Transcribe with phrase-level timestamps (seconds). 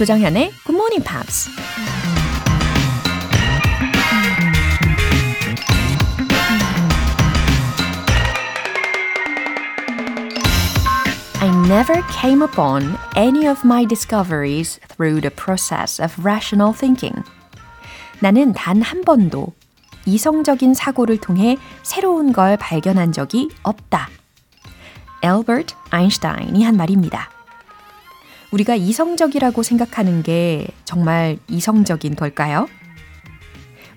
[0.00, 1.50] 조정현의 Good Morning Pops.
[11.42, 17.22] I never came upon any of my discoveries through the process of rational thinking.
[18.20, 19.52] 나는 단 한 번도
[20.06, 24.08] 이성적인 사고를 통해 새로운 걸 발견한 적이 없다.
[25.22, 27.39] 엘버트 아인슈타인이 한 말입니다.
[28.52, 32.66] 우리가 이성적이라고 생각하는 게 정말 이성적인 걸까요?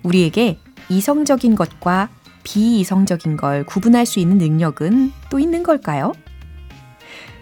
[0.02, 0.58] 우리에게
[0.88, 2.08] 이성적인 것과
[2.44, 6.12] 비이성적인 걸 구분할 수 있는 능력은 또 있는 걸까요?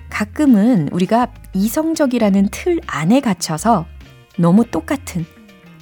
[0.09, 3.87] 가끔은 우리가 이성적이라는 틀 안에 갇혀서
[4.39, 5.27] 너무 똑같은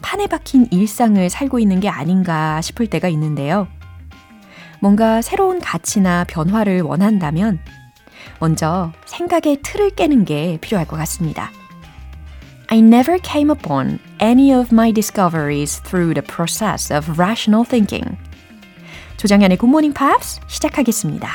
[0.02, 3.69] 판에 박힌 일상을 살고 있는 게 아닌가 싶을 때가 있는데요.
[4.80, 7.60] 뭔가 새로운 가치나 변화를 원한다면
[8.41, 11.51] 먼저 생각의 틀을 깨는 게 필요할 것 같습니다.
[12.69, 18.16] I never came upon any of my discoveries through the process of rational thinking.
[19.16, 21.29] 조정현의 Good Morning Pops 시작하겠습니다.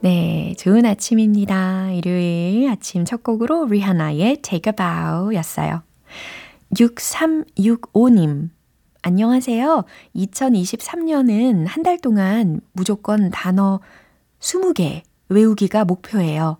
[0.00, 1.90] 네, 좋은 아침입니다.
[1.92, 5.82] 일요일 아침 첫 곡으로 리하나의 Take a Bow 였어요.
[6.76, 8.50] 6365님.
[9.02, 9.84] 안녕하세요.
[10.14, 13.80] 2023년은 한 달 동안 무조건 단어
[14.40, 16.58] 20개 외우기가 목표예요.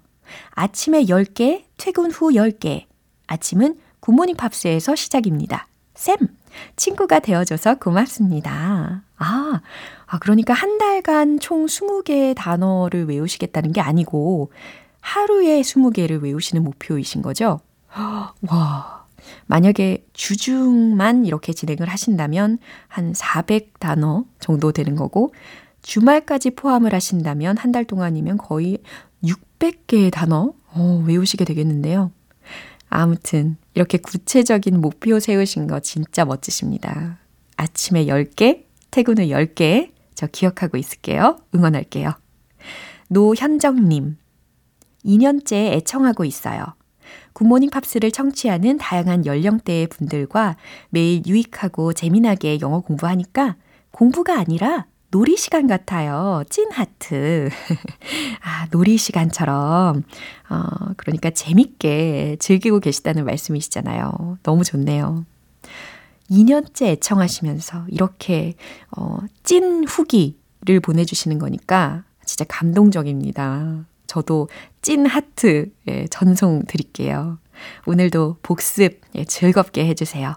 [0.50, 2.86] 아침에 10개, 퇴근 후 10개.
[3.26, 5.68] 아침은 굿모닝 팝스에서 시작입니다.
[5.94, 6.16] 쌤,
[6.76, 9.02] 친구가 되어줘서 고맙습니다.
[9.16, 9.60] 아,
[10.06, 14.52] 아, 그러니까 한 달간 총 20개의 단어를 외우시겠다는 게 아니고
[15.00, 17.60] 하루에 20개를 외우시는 목표이신 거죠?
[17.92, 19.06] 와,
[19.46, 25.32] 만약에 주중만 이렇게 진행을 하신다면 한 400단어 정도 되는 거고
[25.82, 28.78] 주말까지 포함을 하신다면 한 달 동안이면 거의
[29.24, 32.12] 600개의 단어 어, 외우시게 되겠는데요.
[32.88, 37.18] 아무튼 이렇게 구체적인 목표 세우신 거 진짜 멋지십니다.
[37.56, 41.38] 아침에 10개, 퇴근 후 10개 저 기억하고 있을게요.
[41.54, 42.12] 응원할게요.
[43.08, 44.18] 노현정님.
[45.04, 46.64] 2년째 애청하고 있어요.
[47.32, 50.56] 굿모닝 팝스를 청취하는 다양한 연령대의 분들과
[50.90, 53.56] 매일 유익하고 재미나게 영어 공부하니까
[53.90, 56.42] 공부가 아니라 놀이 시간 같아요.
[56.48, 57.50] 찐 하트.
[58.40, 60.04] 아, 놀이 시간처럼.
[60.48, 60.62] 어,
[60.96, 64.38] 그러니까 재밌게 즐기고 계시다는 말씀이시잖아요.
[64.42, 65.26] 너무 좋네요.
[66.30, 68.54] 2년째 애청하시면서 이렇게
[68.96, 73.84] 어, 찐 후기를 보내주시는 거니까 진짜 감동적입니다.
[74.06, 74.48] 저도
[74.80, 77.38] 찐 하트 예, 전송 드릴게요.
[77.84, 80.36] 오늘도 복습 예, 즐겁게 해주세요.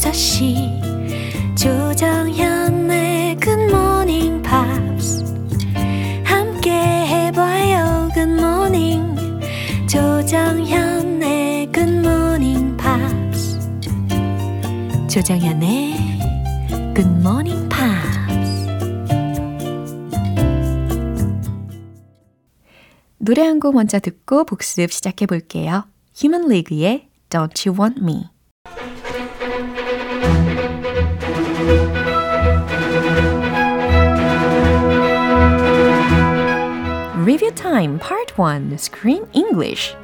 [0.00, 0.80] 6시.
[1.56, 5.22] 조정현의 굿모닝 팝스
[6.24, 9.14] 함께 해봐요 good morning
[9.86, 13.60] 조정현의 굿모닝 팝스
[15.10, 15.94] 조정현의
[16.94, 18.20] 굿모닝 팝스
[23.18, 25.84] 노래 한 곡 먼저 듣고 복습 시작해 볼게요.
[26.16, 28.30] 휴먼 리그의 Don't You Want Me
[37.22, 39.94] Review Time Part 1 Screen English.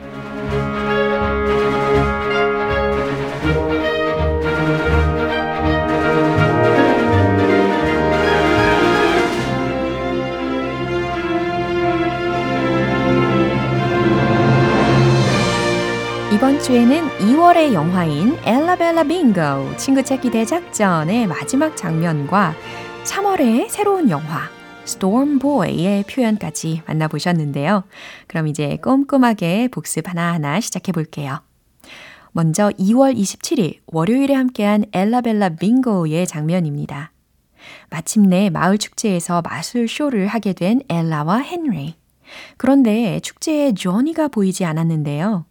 [16.34, 22.54] 이번 주에는 2월의 영화인 엘라벨라 빙고 친구 찾기 대작전의 마지막 장면과
[23.04, 24.55] 3월의 새로운 영화
[24.86, 27.84] Storm Boy의 표현까지 만나보셨는데요.
[28.28, 31.40] 그럼 이제 꼼꼼하게 복습 하나하나 시작해 볼게요.
[32.30, 37.12] 먼저 2월 27일 월요일에 함께한 엘라벨라 빙고의 장면입니다.
[37.90, 41.96] 마침내 마을 축제에서 마술 쇼를 하게 된 엘라와 헨리.
[42.56, 45.46] 그런데 축제에 조니가 보이지 않았는데요.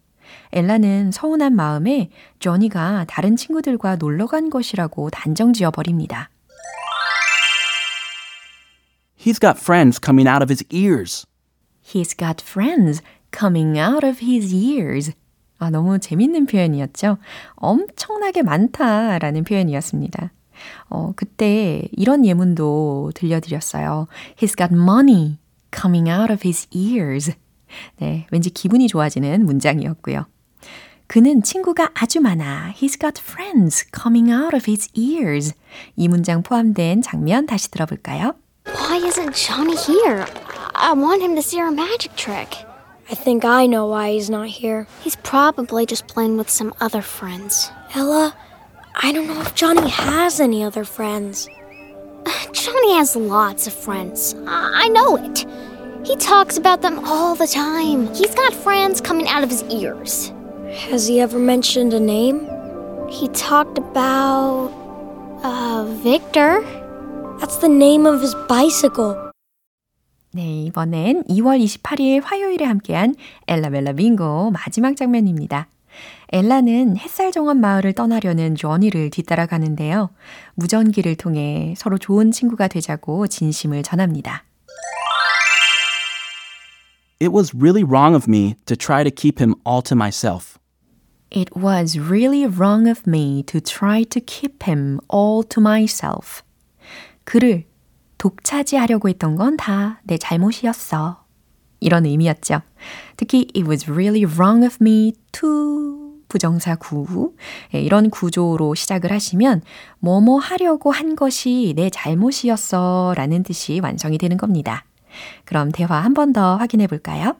[0.53, 2.09] 엘라는 서운한 마음에
[2.39, 6.29] 조니가 다른 친구들과 놀러 간 것이라고 단정 지어 버립니다.
[9.25, 11.25] He's got friends coming out of his ears.
[11.81, 13.01] He's got friends
[13.31, 15.13] coming out of his ears.
[15.57, 17.17] 아, 너무 재밌는 표현이었죠?
[17.55, 20.31] 엄청나게 많다라는 표현이었습니다.
[20.89, 24.07] 어, 그때 이런 예문도 들려드렸어요.
[24.37, 25.39] He's got money
[25.75, 27.33] coming out of his ears.
[27.97, 30.27] 네, 왠지 기분이 좋아지는 문장이었고요.
[31.07, 32.73] 그는 친구가 아주 많아.
[32.75, 35.55] He's got friends coming out of his ears.
[35.95, 38.35] 이 문장 포함된 장면 다시 들어볼까요?
[38.77, 40.27] Why isn't Johnny here?
[40.75, 42.55] I want him to see our magic trick.
[43.09, 44.85] I think I know why he's not here.
[45.01, 47.71] He's probably just playing with some other friends.
[47.93, 48.35] Ella,
[48.95, 51.47] I don't know if Johnny has any other friends.
[52.51, 54.35] Johnny has lots of friends.
[54.45, 55.45] I, I know it.
[56.05, 58.13] He talks about them all the time.
[58.13, 60.33] He's got friends coming out of his ears.
[60.89, 62.45] Has he ever mentioned a name?
[63.09, 64.71] He talked about.
[65.43, 66.61] uh, Victor.
[67.39, 69.15] That's the name of his bicycle.
[70.31, 73.15] 네, 이번엔 2월 28일 화요일에 함께한
[73.47, 75.67] 엘라벨라 빙고 마지막 장면입니다.
[76.33, 80.09] 엘라는 햇살 정원 마을을 떠나려는 조니를 뒤따라가는데요.
[80.55, 84.43] 무전기를 통해 서로 좋은 친구가 되자고 진심을 전합니다.
[87.21, 90.59] It was really wrong of me to try to keep him all to myself.
[91.31, 96.44] It was really wrong of me to try to keep him all to myself.
[97.25, 97.65] 그를
[98.17, 101.23] 독차지하려고 했던 건 다 내 잘못이었어.
[101.81, 102.61] 이런 의미였죠.
[103.17, 107.33] 특히 it was really wrong of me to 부정사 구
[107.71, 109.61] 이런 구조로 시작을 하시면
[109.99, 114.85] 뭐뭐 하려고 한 것이 내 잘못이었어 라는 뜻이 완성이 되는 겁니다.
[115.45, 117.35] 그럼 대화 한 번 더 확인해 볼까요?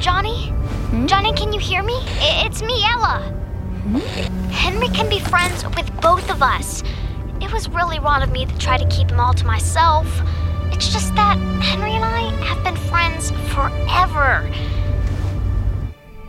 [0.00, 0.52] Johnny?
[1.06, 1.94] Johnny, can you hear me?
[2.44, 3.20] It's me, Ella.
[4.50, 6.82] Henry can be friends with both of us.
[7.40, 10.06] It was really wrong of me to try to keep them all to myself.
[10.72, 14.48] It's just that Henry and I have been friends forever.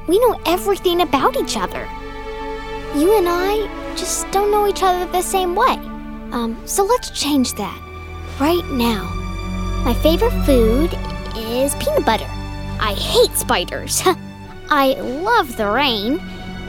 [0.07, 1.87] We know everything about each other.
[2.95, 5.75] You and I just don't know each other the same way.
[6.31, 7.79] Um, so let's change that
[8.39, 9.03] right now.
[9.85, 10.93] My favorite food
[11.35, 12.27] is peanut butter.
[12.79, 14.01] I hate spiders.
[14.69, 16.19] I love the rain.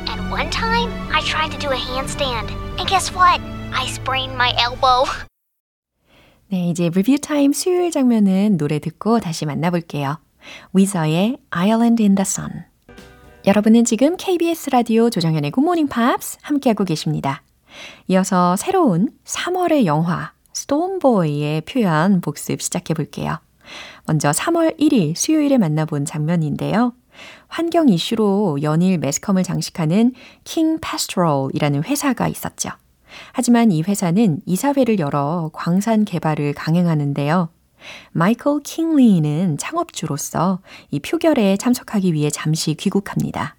[0.08, 2.50] And one time, I tried to do a handstand.
[2.78, 3.40] And guess what?
[3.74, 5.04] I sprained my elbow.
[6.48, 10.18] 네, 이제 리뷰 타임 수요일 장면은 노래 듣고 다시 만나볼게요.
[10.72, 12.64] 위저의 Island in the Sun.
[13.46, 17.42] 여러분은 지금 KBS 라디오 조정현의 굿모닝 팝스 함께하고 계십니다.
[18.08, 23.38] 이어서 새로운 3월의 영화 스톤보이의 표현 복습 시작해 볼게요.
[24.06, 26.92] 먼저 3월 1일 수요일에 만나본 장면인데요.
[27.48, 30.12] 환경 이슈로 연일 매스컴을 장식하는
[30.44, 32.70] 킹 파스트롤이라는 회사가 있었죠.
[33.32, 37.50] 하지만 이 회사는 이사회를 열어 광산 개발을 강행하는데요.
[38.12, 40.60] 마이클 킹리는 창업주로서
[40.90, 43.56] 이 표결에 참석하기 위해 잠시 귀국합니다.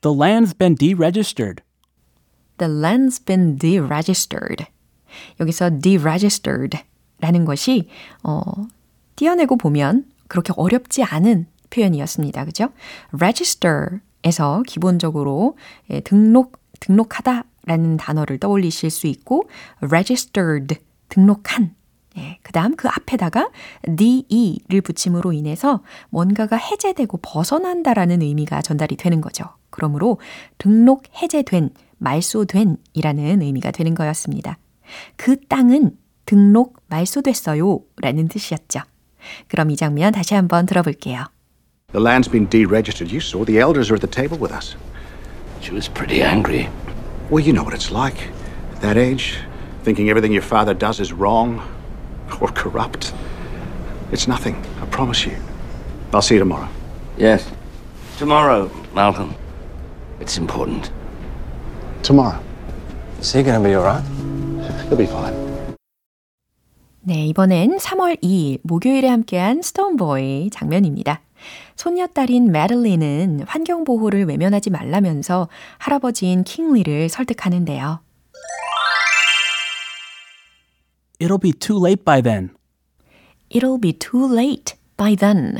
[0.00, 1.62] The land's been deregistered.
[2.58, 4.66] The land's been deregistered.
[5.40, 6.78] 여기서 deregistered
[7.20, 7.88] 라는 것이,
[8.22, 8.42] 어,
[9.16, 12.44] 띄어내고 보면 그렇게 어렵지 않은 표현이었습니다.
[12.44, 12.68] 그죠?
[13.12, 15.56] register에서 기본적으로
[15.90, 19.48] 예, 등록, 등록하다 라는 단어를 떠올리실 수 있고,
[19.80, 20.76] registered,
[21.08, 21.74] 등록한.
[22.16, 23.50] 예, 그 다음 그 앞에다가
[23.84, 29.44] de를 붙임으로 인해서 뭔가가 해제되고 벗어난다라는 의미가 전달이 되는 거죠.
[29.70, 30.18] 그러므로
[30.56, 34.58] 등록 해제된, 말소된 이라는 의미가 되는 거였습니다.
[35.16, 38.80] 그 땅은 등록 말소됐어요 라는 뜻이었죠.
[39.48, 41.24] 그럼 이 장면 다시 한번 들어볼게요.
[41.92, 43.10] The land's been deregistered.
[43.10, 44.76] You saw the elders are at the table with us.
[45.61, 46.69] She was pretty angry.
[47.29, 48.29] Well, you know what it's like.
[48.73, 49.37] At that age,
[49.83, 51.61] thinking everything your father does is wrong
[52.41, 53.13] or corrupt.
[54.11, 55.35] It's nothing, I promise you.
[56.13, 56.67] I'll see you tomorrow.
[57.17, 57.49] Yes.
[58.17, 59.33] Tomorrow, Malcolm.
[60.19, 60.91] It's important.
[62.03, 62.39] Tomorrow.
[63.19, 64.03] Is he going to be all right?
[64.87, 65.33] He'll be fine.
[67.05, 71.19] 네, 이번엔 3월 2일 목요일에 함께한 스톤보이 장면입니다.
[71.76, 78.00] 손녀딸인 메들린은 환경보호를 외면하지 말라면서 할아버지인 킹리를 설득하는데요.
[81.20, 82.50] It'll be too late by then.
[83.50, 85.58] It'll be too late by then.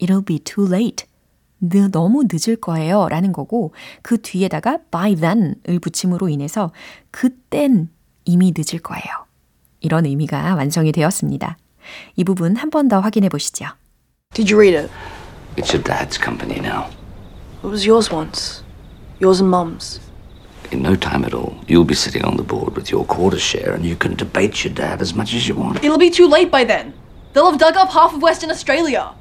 [0.00, 1.06] It'll be too late.
[1.60, 3.08] 느, 너무 늦을 거예요.
[3.08, 3.72] 라는 거고,
[4.02, 6.72] 그 뒤에다가 by then을 붙임으로 인해서
[7.10, 7.88] 그땐
[8.24, 9.04] 이미 늦을 거예요.
[9.80, 11.58] 이런 의미가 완성이 되었습니다.
[12.16, 13.66] 이 부분 한 번 더 확인해 보시죠.
[14.32, 14.90] Did you read it?
[15.56, 16.90] It's your dad's company now.
[17.62, 18.62] It was yours once.
[19.20, 20.00] Yours and Mum's.
[20.70, 23.72] In no time at all, you'll be sitting on the board with your quarter share
[23.72, 25.84] and you can debate your dad as much as you want.
[25.84, 26.92] It'll be too late by then.
[27.32, 29.14] They'll have dug up half of Western Australia.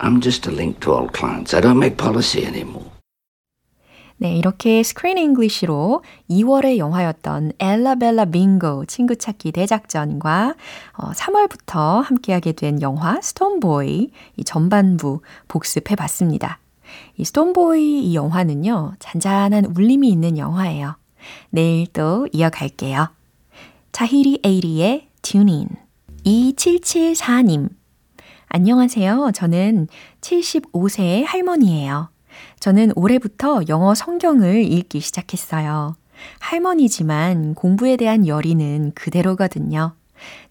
[0.00, 1.54] I'm just a link to old clients.
[1.54, 2.89] I don't make policy anymore.
[4.22, 10.56] 네, 이렇게 스크린 잉글리시로 2월의 영화였던 엘라벨라 빙고 친구 찾기 대작전과
[10.98, 16.58] 어, 3월부터 함께하게 된 영화 스톤보이 이 전반부 복습해 봤습니다.
[17.16, 20.96] 이 스톤보이 이 영화는요, 잔잔한 울림이 있는 영화예요.
[21.48, 23.08] 내일 또 이어갈게요.
[23.92, 25.66] 자히리 에이리의 튜닝
[26.26, 27.70] 2774님
[28.48, 29.30] 안녕하세요.
[29.32, 29.88] 저는
[30.20, 32.09] 75세의 할머니예요.
[32.60, 35.94] 저는 올해부터 영어 성경을 읽기 시작했어요.
[36.38, 39.94] 할머니지만 공부에 대한 열의는 그대로거든요.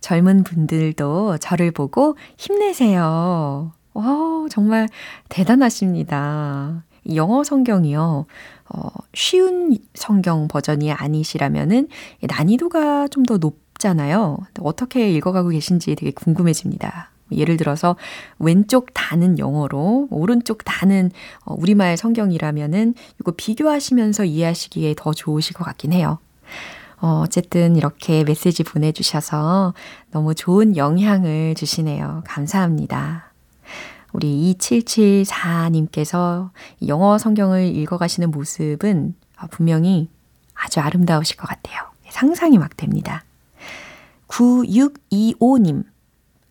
[0.02, 3.72] 젊은 분들도 저를 보고 힘내세요.
[3.94, 4.88] 와, 정말
[5.30, 6.84] 대단하십니다.
[7.14, 8.26] 영어 성경이요.
[8.70, 11.88] 어, 쉬운 성경 버전이 아니시라면은
[12.28, 14.38] 난이도가 좀 더 높잖아요.
[14.62, 17.12] 어떻게 읽어가고 계신지 되게 궁금해집니다.
[17.32, 17.96] 예를 들어서
[18.40, 21.12] 왼쪽 다는 영어로 오른쪽 다는
[21.46, 26.20] 어, 우리말 성경이라면은 이거 비교하시면서 이해하시기에 더 좋으실 것 같긴 해요.
[27.02, 29.74] 어, 어쨌든 이렇게 메시지 보내주셔서
[30.12, 32.24] 너무 좋은 영향을 주시네요.
[32.26, 33.32] 감사합니다.
[34.12, 36.50] 우리 2774님께서
[36.88, 39.16] 영어 성경을 읽어가시는 모습은
[39.52, 40.10] 분명히
[40.54, 41.80] 아주 아름다우실 것 같아요.
[42.10, 43.24] 상상이 막 됩니다.
[44.28, 45.84] 9625님.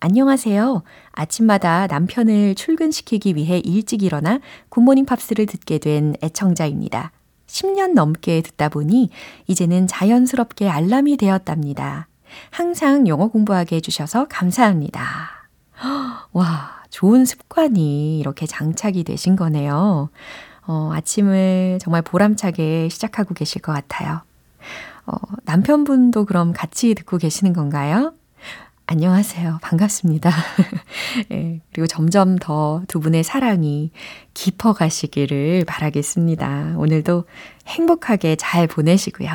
[0.01, 0.83] 안녕하세요.
[1.11, 4.39] 아침마다 남편을 출근시키기 위해 일찍 일어나
[4.69, 7.11] 굿모닝 팝스를 듣게 된 애청자입니다.
[7.47, 9.09] 10년 넘게 듣다 보니
[9.47, 12.07] 이제는 자연스럽게 알람이 되었답니다.
[12.49, 15.49] 항상 영어 공부하게 해주셔서 감사합니다.
[16.31, 20.09] 와, 좋은 습관이 이렇게 장착이 되신 거네요.
[20.65, 24.21] 어, 아침을 정말 보람차게 시작하고 계실 것 같아요.
[25.07, 28.13] 어, 남편분도 그럼 같이 듣고 계시는 건가요?
[28.91, 29.59] 안녕하세요.
[29.61, 30.31] 반갑습니다.
[31.31, 33.91] 예, 그리고 점점 더 두 분의 사랑이
[34.33, 36.73] 깊어 가시기를 바라겠습니다.
[36.75, 37.25] 오늘도
[37.67, 39.29] 행복하게 잘 보내시고요.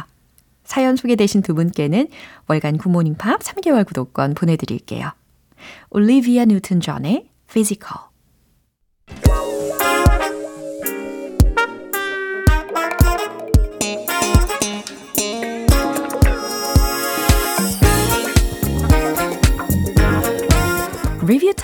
[0.65, 2.09] 사연 소개되신 두 분께는
[2.49, 5.13] 월간 굿모닝 팝 3개월 구독권 보내드릴게요.
[5.91, 7.97] 올리비아 뉴튼 존의 피지컬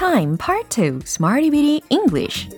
[0.01, 2.49] Time Part 2 Smarty Bitty English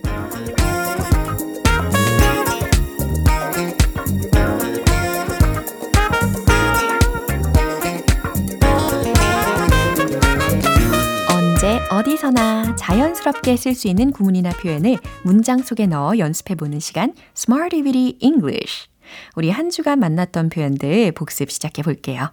[11.29, 14.95] 언제 어디서나 자연스럽게 쓸 수 있는 구문이나 표현을
[15.25, 18.87] 문장 속에 넣어 연습해 보는 시간 Smarty Bitty English
[19.35, 22.31] 우리 한 주간 만났던 표현들 복습 시작해 볼게요.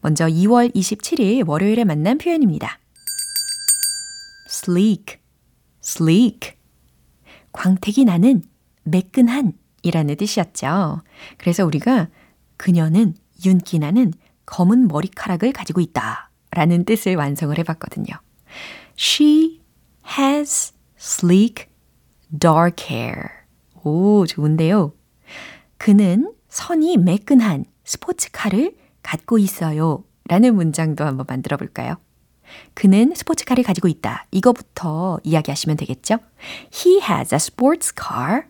[0.00, 2.79] 먼저 2월 27일 월요일에 만난 표현입니다.
[4.50, 5.18] Sleek,
[5.82, 6.52] sleek.
[7.52, 8.42] 광택이 나는
[8.82, 9.52] 매끈한
[9.82, 11.02] 이라는 뜻이었죠.
[11.38, 12.08] 그래서 우리가
[12.56, 13.14] 그녀는
[13.44, 14.12] 윤기 나는
[14.46, 18.08] 검은 머리카락을 가지고 있다 라는 뜻을 완성을 해봤거든요.
[18.98, 19.60] She
[20.18, 21.66] has sleek
[22.38, 23.28] dark hair.
[23.82, 24.92] 오, 좋은데요.
[25.78, 30.04] 그는 선이 매끈한 스포츠카를 갖고 있어요.
[30.28, 31.96] 라는 문장도 한번 만들어 볼까요?
[32.74, 34.26] 그는 스포츠카를 가지고 있다.
[34.30, 36.18] 이거부터 이야기하시면 되겠죠?
[36.72, 38.44] He has a sports car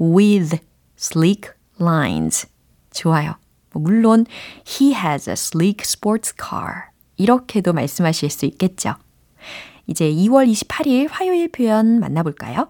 [0.00, 0.58] with
[0.98, 1.50] sleek
[1.80, 2.46] lines.
[2.90, 3.36] 좋아요.
[3.72, 4.26] 물론
[4.66, 6.88] he has a sleek sports car.
[7.16, 8.94] 이렇게도 말씀하실 수 있겠죠.
[9.86, 12.68] 이제 2월 28일 화요일 표현 만나볼까요?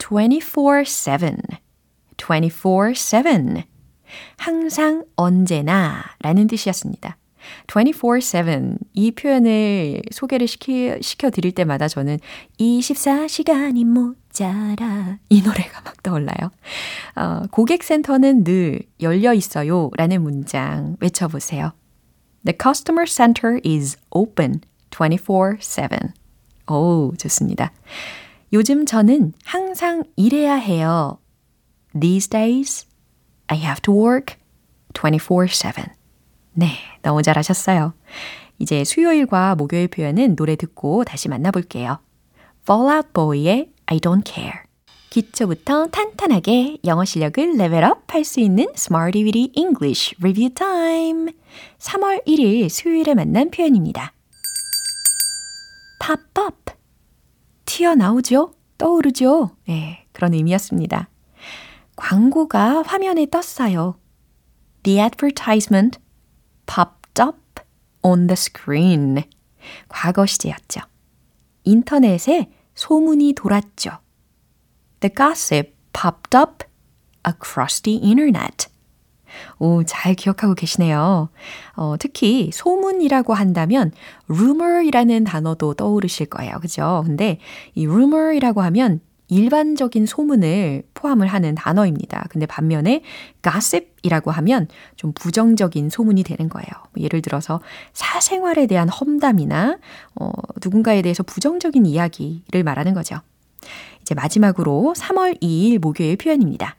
[0.00, 1.38] 24-7
[2.16, 3.64] 24-7
[4.38, 7.17] 항상 언제나 라는 뜻이었습니다.
[7.66, 12.18] 24-7 이 표현을 소개를 시키, 시켜드릴 때마다 저는
[12.58, 16.50] 24시간이 모자라 이 노래가 막 떠올라요.
[17.16, 21.72] 어, 고객센터는 늘 열려 있어요 라는 문장 외쳐보세요.
[22.44, 26.12] The customer center is open 24-7.
[26.70, 27.72] 오, 좋습니다.
[28.52, 31.18] 요즘 저는 항상 일해야 해요.
[31.98, 32.86] These days,
[33.48, 34.36] I have to work
[34.94, 35.97] 24-7.
[36.58, 36.70] 네,
[37.02, 37.94] 너무 잘하셨어요.
[38.58, 42.00] 이제 수요일과 목요일 표현은 노래 듣고 다시 만나볼게요.
[42.68, 44.62] Fall Out Boy의 I Don't Care.
[45.10, 51.32] 기초부터 탄탄하게 영어 실력을 레벨업 할 수 있는 Smarty Weedy English Review Time.
[51.78, 54.12] 3월 1일 수요일에 만난 표현입니다.
[56.04, 56.72] pop up.
[57.66, 58.52] 튀어나오죠?
[58.78, 59.50] 떠오르죠?
[59.68, 61.08] 네, 그런 의미였습니다.
[61.94, 63.96] 광고가 화면에 떴어요.
[64.82, 66.00] The advertisement
[66.68, 67.60] popped up
[68.02, 69.24] on the screen.
[69.88, 70.80] 과거 시제였죠.
[71.64, 73.98] 인터넷에 소문이 돌았죠.
[75.00, 76.64] The gossip popped up
[77.26, 78.68] across the internet.
[79.58, 81.28] 오, 잘 기억하고 계시네요.
[81.76, 83.92] 어, 특히 소문이라고 한다면
[84.28, 86.58] rumor이라는 단어도 떠오르실 거예요.
[86.60, 87.02] 그죠?
[87.04, 87.38] 근데
[87.74, 92.26] 이 rumor이라고 하면 일반적인 소문을 포함을 하는 단어입니다.
[92.30, 93.02] 근데 반면에
[93.42, 96.68] gossip이라고 하면 좀 부정적인 소문이 되는 거예요.
[96.94, 97.60] 뭐 예를 들어서
[97.92, 99.78] 사생활에 대한 험담이나
[100.16, 100.30] 어,
[100.62, 103.16] 누군가에 대해서 부정적인 이야기를 말하는 거죠.
[104.00, 106.76] 이제 마지막으로 3월 2일 목요일 표현입니다.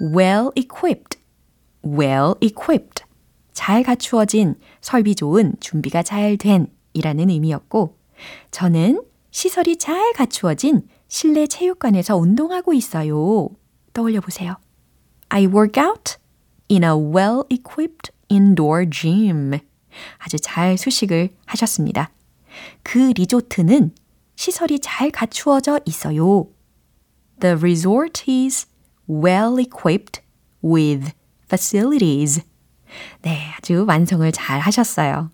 [0.00, 1.18] well equipped,
[1.84, 3.04] well equipped.
[3.52, 7.96] 잘 갖추어진, 설비 좋은, 준비가 잘 된 이라는 의미였고,
[8.50, 9.02] 저는
[9.36, 13.50] 시설이 잘 갖추어진 실내 체육관에서 운동하고 있어요.
[13.92, 14.56] 떠올려 보세요.
[15.28, 16.16] I work out
[16.70, 19.58] in a well equipped indoor gym.
[20.16, 22.10] 아주 잘 수식을 하셨습니다.
[22.82, 23.94] 그 리조트는
[24.36, 26.48] 시설이 잘 갖추어져 있어요.
[27.38, 28.66] The resort is
[29.06, 30.22] well equipped
[30.64, 31.12] with
[31.44, 32.40] facilities.
[33.20, 35.30] 네, 아주 완성을 잘 하셨어요.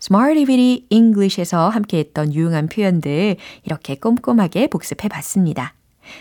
[0.00, 5.74] Smartivity English에서 함께했던 유용한 표현들 이렇게 꼼꼼하게 복습해 봤습니다.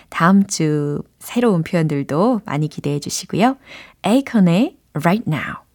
[0.09, 3.57] 다음 주 새로운 표현들도 많이 기대해 주시고요.
[4.03, 5.67] 에이컨의 Right Now.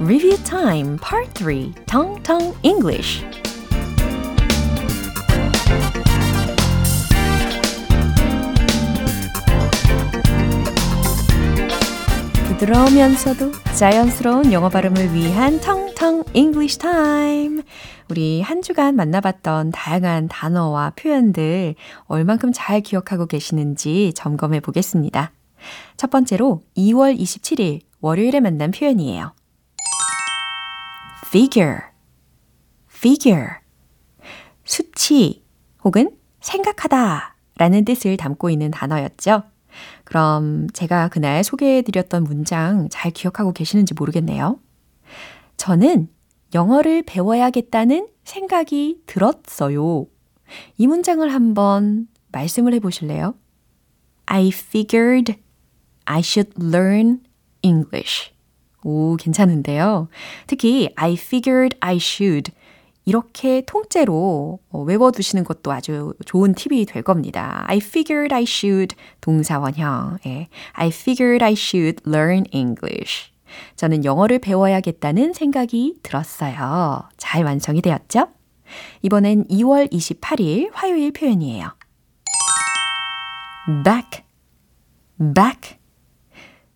[0.00, 3.24] Review Time Part 3 Tong Tong English
[12.64, 17.62] 부드러우면서도 자연스러운 영어 발음을 위한 텅텅 English Time.
[18.08, 21.74] 우리 한 주간 만나봤던 다양한 단어와 표현들
[22.06, 25.32] 얼만큼 잘 기억하고 계시는지 점검해 보겠습니다.
[25.96, 29.34] 첫 번째로 2월 27일 월요일에 만난 표현이에요.
[31.26, 31.78] figure,
[32.90, 33.48] figure.
[34.64, 35.44] 수치
[35.82, 39.53] 혹은 생각하다 라는 뜻을 담고 있는 단어였죠.
[40.04, 44.58] 그럼 제가 그날 소개해드렸던 문장 잘 기억하고 계시는지 모르겠네요.
[45.56, 46.08] 저는
[46.54, 50.06] 영어를 배워야겠다는 생각이 들었어요.
[50.76, 53.34] 이 문장을 한번 말씀을 해보실래요?
[54.26, 55.34] I figured
[56.04, 57.20] I should learn
[57.62, 58.30] English.
[58.82, 60.08] 오, 괜찮은데요.
[60.46, 62.52] 특히 I figured I should
[63.04, 67.64] 이렇게 통째로 외워두시는 것도 아주 좋은 팁이 될 겁니다.
[67.66, 70.18] I figured I should 동사원형.
[70.26, 70.48] 예.
[70.72, 73.30] I figured I should learn English.
[73.76, 77.08] 저는 영어를 배워야겠다는 생각이 들었어요.
[77.16, 78.28] 잘 완성이 되었죠?
[79.02, 81.68] 이번엔 2월 28일 화요일 표현이에요.
[83.84, 84.24] back,
[85.34, 85.78] back.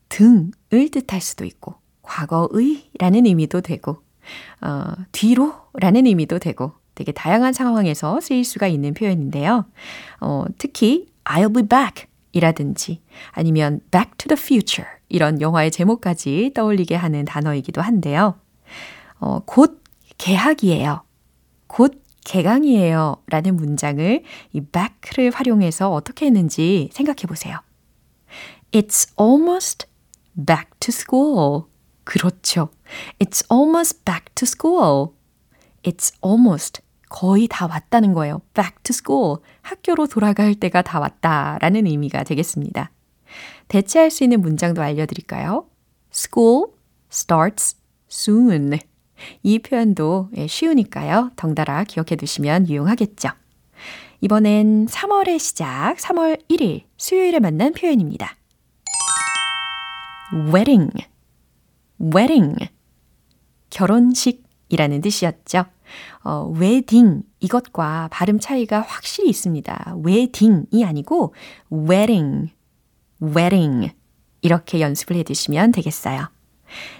[0.09, 4.03] 등을 뜻할 수도 있고, 과거의 라는 의미도 되고,
[4.61, 9.67] 어, 뒤로 라는 의미도 되고 되게 다양한 상황에서 쓰일 수가 있는 표현인데요.
[10.21, 13.01] 어, 특히 I'll be back 이라든지
[13.33, 18.35] 아니면 Back to the Future 이런 영화의 제목까지 떠올리게 하는 단어이기도 한데요.
[19.21, 19.83] 어, 곧
[20.19, 21.03] 개학이에요.
[21.67, 23.17] 곧 개강이에요.
[23.29, 27.59] 라는 문장을 이 back를 활용해서 어떻게 했는지 생각해 보세요.
[28.73, 29.87] It's almost
[30.35, 31.68] back to school.
[32.09, 32.71] 그렇죠.
[33.19, 35.09] It's almost back to school.
[35.83, 38.41] It's almost 거의 다 왔다는 거예요.
[38.55, 39.37] back to school.
[39.61, 42.91] 학교로 돌아갈 때가 다 왔다라는 의미가 되겠습니다.
[43.69, 45.67] 대체할 수 있는 문장도 알려드릴까요?
[46.11, 46.69] School
[47.13, 47.77] starts
[48.11, 48.79] soon.
[49.43, 51.33] 이 표현도 쉬우니까요.
[51.37, 53.29] 덩달아 기억해 두시면 유용하겠죠.
[54.23, 58.35] 이번엔 3월의 시작, 3월 1일 수요일에 만난 표현입니다.
[60.51, 60.91] wedding.
[62.01, 62.69] Wedding.
[63.71, 65.65] 결혼식이라는 뜻이었죠.
[66.25, 69.97] 어, 웨딩 이것과 발음 차이가 확실히 있습니다.
[70.03, 71.35] 웨딩이 아니고
[71.73, 72.53] wedding,
[73.23, 73.93] wedding
[74.43, 76.29] 이렇게 연습을 해 두시면 되겠어요.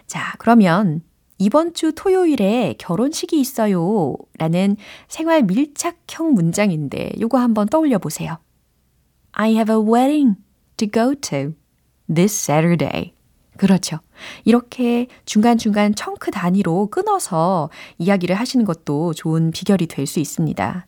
[0.07, 1.03] 자, 그러면
[1.39, 4.17] 이번 주 토요일에 결혼식이 있어요.
[4.39, 8.39] 라는 생활 밀착형 문장인데 요거 한번 떠올려 보세요.
[9.33, 10.37] I have a wedding
[10.79, 11.55] to go to
[12.13, 13.18] this Saturday.
[13.59, 13.99] 그렇죠.
[14.45, 17.69] 이렇게 중간중간 청크 단위로 끊어서
[17.99, 20.87] 이야기를 하시는 것도 좋은 비결이 될 수 있습니다.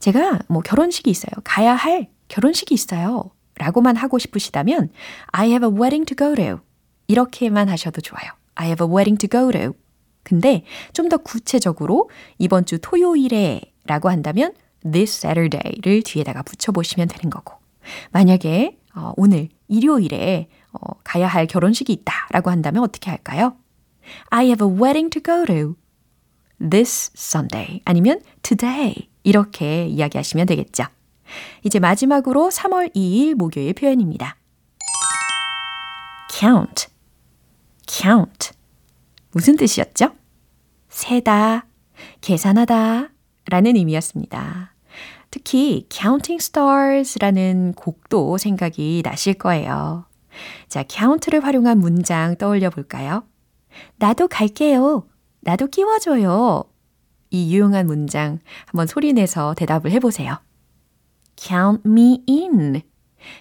[0.00, 1.30] 제가 뭐 결혼식이 있어요.
[1.44, 3.30] 가야 할 결혼식이 있어요.
[3.56, 4.90] 라고만 하고 싶으시다면
[5.28, 6.58] I have a wedding to go to.
[7.06, 8.30] 이렇게만 하셔도 좋아요.
[8.56, 9.74] I have a wedding to go to.
[10.24, 17.54] 근데 좀 더 구체적으로 이번 주 토요일에 라고 한다면 this Saturday를 뒤에다가 붙여보시면 되는 거고.
[18.12, 23.56] 만약에 어, 오늘 일요일에 어, 가야 할 결혼식이 있다라고 한다면 어떻게 할까요?
[24.30, 25.76] I have a wedding to go to
[26.58, 30.84] this Sunday 아니면 today 이렇게 이야기하시면 되겠죠.
[31.62, 34.36] 이제 마지막으로 3월 2일 목요일 표현입니다.
[36.30, 36.86] count,
[37.86, 38.50] count.
[39.32, 40.12] 무슨 뜻이었죠?
[40.88, 41.66] 세다,
[42.20, 43.10] 계산하다
[43.50, 44.74] 라는 의미였습니다.
[45.30, 50.07] 특히 Counting Stars라는 곡도 생각이 나실 거예요.
[50.68, 53.24] 자, count를 활용한 문장 떠올려 볼까요?
[53.96, 55.06] 나도 갈게요.
[55.40, 56.64] 나도 끼워줘요.
[57.30, 60.38] 이 유용한 문장 한번 소리내서 대답을 해보세요.
[61.36, 62.82] Count me in.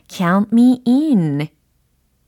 [0.07, 1.47] Count me in.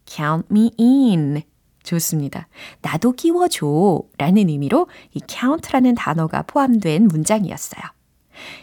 [0.05, 1.43] Count me in.
[1.83, 2.47] 좋습니다.
[2.81, 7.83] 나도 끼워줘 라는 의미로 이 count라는 단어가 포함된 문장이었어요.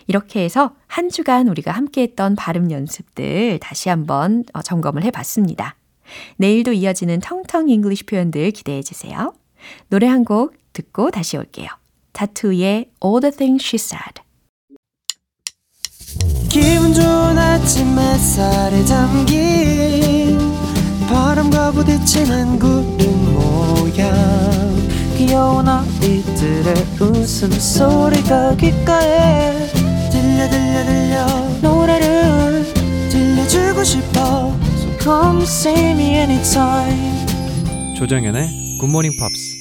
[0.06, 5.76] 이렇게 해서 한 주간 우리가 함께 했던 발음 연습들 다시 한번 점검을 해 봤습니다.
[6.36, 9.32] 내일도 이어지는 텅텅 English 표현들 기대해 주세요.
[9.88, 11.68] 노래 한 곡 듣고 다시 올게요.
[12.12, 14.22] t.A.T.u.의 All the Things She Said.
[16.48, 20.38] 기분 좋은 아침 햇살에 담긴
[21.08, 24.12] 바람과 부딪히는 구름 모양
[25.16, 29.66] 귀여운 아이들의 웃음소리가 귓가에
[30.10, 31.26] 들려 들려 들려
[31.62, 32.64] 노래를
[33.10, 34.56] 들려주고 싶어
[35.06, 37.26] come see me anytime
[37.96, 39.54] 조정연의 굿모닝 팝스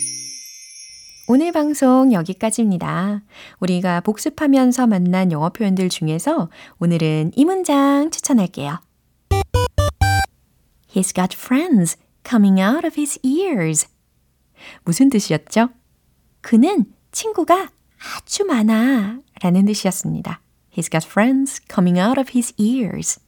[1.27, 3.21] 오늘 방송 여기까지입니다.
[3.59, 8.79] 우리가 복습하면서 만난 영어 표현들 중에서 오늘은 이 문장 추천할게요.
[10.91, 11.95] He's got friends
[12.27, 13.87] coming out of his ears.
[14.83, 15.69] 무슨 뜻이었죠?
[16.41, 17.69] 그는 친구가
[18.17, 20.41] 아주 많아 라는 뜻이었습니다.
[20.75, 23.19] He's got friends coming out of his ears.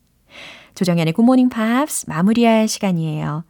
[0.78, 3.44] 조정연의 Good Morning Pops 마무리할 시간이에요.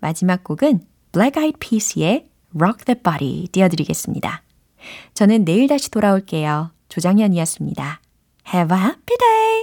[0.00, 0.80] 마지막 곡은
[1.12, 4.42] Black Eyed Peas의 Rock That Body 띄워드리겠습니다.
[5.14, 6.72] 저는 내일 다시 돌아올게요.
[6.88, 8.00] 조장현이었습니다.
[8.52, 9.62] Have a happy day!